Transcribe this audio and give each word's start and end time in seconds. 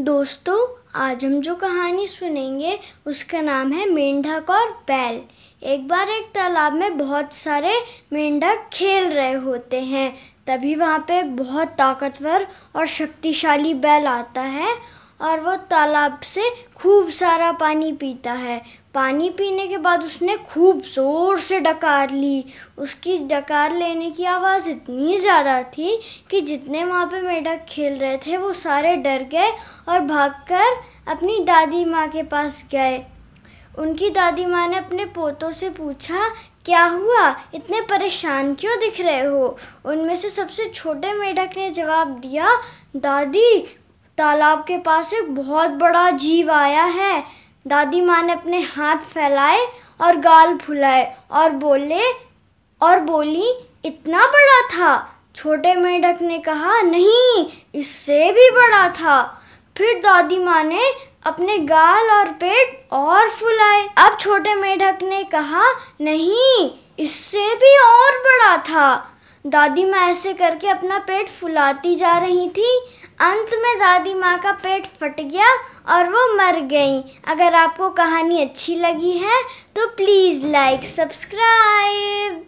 दोस्तों, 0.00 0.82
आज 0.94 1.24
हम 1.24 1.40
जो 1.40 1.54
कहानी 1.54 2.06
सुनेंगे, 2.06 2.78
उसका 3.06 3.40
नाम 3.40 3.72
है 3.72 3.88
मेंढक 3.90 4.50
और 4.50 4.70
बैल। 4.70 5.20
एक 5.62 5.88
बार 5.88 6.08
एक 6.08 6.24
तालाब 6.24 6.72
में 6.72 6.98
बहुत 6.98 7.34
सारे 7.34 7.72
मेंढक 8.12 8.68
खेल 8.72 9.12
रहे 9.12 9.32
होते 9.32 9.80
हैं। 9.80 10.16
तभी 10.46 10.74
वहाँ 10.74 10.98
पे 11.08 11.18
एक 11.18 11.36
बहुत 11.36 11.68
ताकतवर 11.68 12.46
और 12.76 12.86
शक्तिशाली 12.86 13.74
बैल 13.74 14.06
आता 14.06 14.40
है 14.40 14.74
और 15.20 15.40
वो 15.40 15.54
तालाब 15.70 16.20
से 16.24 16.50
खूब 16.76 17.10
सारा 17.10 17.52
पानी 17.52 17.92
पीता 17.92 18.32
है। 18.32 18.60
पानी 18.94 19.28
पीने 19.30 19.66
के 19.66 19.78
बाद 19.78 20.04
उसने 20.04 20.36
खूब 20.44 20.80
ज़ोर 20.84 21.40
से 21.40 21.60
डकार 21.60 22.10
ली। 22.10 22.44
उसकी 22.78 23.18
डकार 23.28 23.74
लेने 23.76 24.10
की 24.10 24.24
आवाज़ 24.24 24.68
इतनी 24.70 25.18
ज़्यादा 25.18 25.62
थी 25.62 25.98
कि 26.30 26.40
जितने 26.40 26.84
वहाँ 26.84 27.06
पे 27.06 27.20
मेढक 27.20 27.64
खेल 27.68 27.98
रहे 27.98 28.16
थे, 28.16 28.36
वो 28.36 28.52
सारे 28.52 28.96
डर 28.96 29.22
गए 29.22 29.50
और 29.88 30.00
भागकर 30.00 30.80
अपनी 31.08 31.38
दादी 31.44 31.84
माँ 31.84 32.08
के 32.08 32.22
पास 32.22 32.64
गए। 32.72 33.04
उनकी 33.78 34.10
दादी 34.10 34.46
माँ 34.46 34.66
ने 34.68 34.76
अपने 34.76 35.04
पोतों 35.06 35.52
से 35.52 35.70
पूछा, 35.70 36.28
क्या 36.64 36.84
हुआ? 36.84 37.28
इतने 37.54 37.80
परेशान 37.80 38.54
क्यों 38.54 38.78
दिख 38.80 39.00
रहे 39.00 39.20
हो? 39.20 39.56
उनमें 39.84 40.16
से 40.16 40.30
सबसे 40.30 40.68
छोटे 40.68 41.12
मेढक 41.12 41.56
ने 41.56 41.70
जवाब 41.70 42.18
दिया, 42.20 42.56
दादी 42.96 43.66
तालाब 44.18 44.58
के 44.58 44.76
पास 44.78 45.12
एक 45.12 45.34
बहुत 45.34 45.70
बड़ा 45.70 46.10
जीव 46.10 46.50
आया 46.50 46.84
है। 46.84 47.24
दादी 47.66 48.00
माँ 48.00 48.22
ने 48.22 48.32
अपने 48.32 48.60
हाथ 48.60 48.96
फैलाए 48.96 49.66
और 50.00 50.16
गाल 50.16 50.56
फुलाए 50.56 51.16
और 51.30 51.50
बोले, 51.50 52.02
और 52.80 53.00
बोली, 53.00 53.54
इतना 53.84 54.26
बड़ा 54.26 54.60
था। 54.68 55.12
छोटे 55.36 55.74
मेढक 55.74 56.18
ने 56.22 56.38
कहा, 56.38 56.80
नहीं, 56.82 57.46
इससे 57.74 58.32
भी 58.32 58.50
बड़ा 58.50 58.88
था। 58.88 59.22
फिर 59.76 59.98
दादी 59.98 60.38
माँ 60.38 60.64
ने 60.64 60.82
अपने 61.26 61.58
गाल 61.58 62.10
और 62.10 62.28
पेट 62.32 62.88
और 62.92 63.28
फुलाए। 63.30 63.88
अब 63.98 64.18
छोटे 64.20 64.54
मेढक 64.54 64.98
ने 65.02 65.22
कहा, 65.24 65.64
नहीं, 66.00 66.70
इससे 66.98 67.54
भी 67.54 67.76
और 67.78 68.18
बड़ा 68.18 68.56
था। 68.56 69.12
दादी 69.46 69.84
माँ 69.84 70.06
ऐसे 70.08 70.32
करके 70.34 70.68
अपना 70.68 70.98
पेट 70.98 71.28
फुलाती 71.28 71.94
जा 71.96 72.18
रही 72.18 72.48
थी। 72.48 72.80
अंत 73.20 73.50
में 73.54 73.78
दादी 73.78 74.12
माँ 74.14 74.38
का 74.38 74.50
पेट 74.52 74.86
फट 75.00 75.20
गया 75.20 75.52
और 75.94 76.08
वो 76.10 76.26
मर 76.36 76.58
गई। 76.70 77.00
अगर 77.26 77.54
आपको 77.54 77.88
कहानी 77.90 78.42
अच्छी 78.42 78.74
लगी 78.76 79.12
है 79.18 79.42
तो 79.76 79.86
प्लीज़ 79.96 80.44
लाइक 80.46 80.84
सब्सक्राइब 80.86 82.44